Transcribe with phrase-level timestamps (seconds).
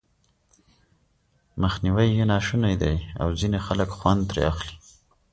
[1.61, 4.75] مخنيوی یې ناشونی دی او ځينې خلک خوند ترې اخلي.